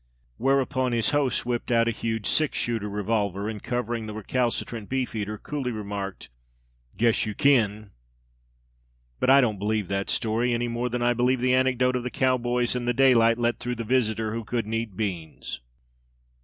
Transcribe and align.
Whereupon 0.37 0.93
his 0.93 1.11
host 1.11 1.45
whipped 1.45 1.69
out 1.71 1.87
a 1.87 1.91
huge 1.91 2.25
"six 2.25 2.57
shooter" 2.57 2.89
revolver, 2.89 3.47
and 3.47 3.61
covering 3.61 4.07
the 4.07 4.15
recalcitrant 4.15 4.89
beef 4.89 5.13
eater, 5.15 5.37
coolly 5.37 5.69
remarked: 5.69 6.29
"Guess 6.97 7.27
you 7.27 7.35
kin!" 7.35 7.91
But 9.19 9.29
I 9.29 9.41
don't 9.41 9.59
believe 9.59 9.89
that 9.89 10.09
story, 10.09 10.55
any 10.55 10.67
more 10.67 10.89
than 10.89 11.03
I 11.03 11.13
believe 11.13 11.39
the 11.39 11.53
anecdote 11.53 11.95
of 11.95 12.01
the 12.01 12.09
cowboys 12.09 12.75
and 12.75 12.87
the 12.87 12.95
daylight 12.95 13.37
let 13.37 13.59
through 13.59 13.75
the 13.75 13.83
visitor 13.83 14.33
who 14.33 14.43
couldn't 14.43 14.73
eat 14.73 14.97
beans. 14.97 15.59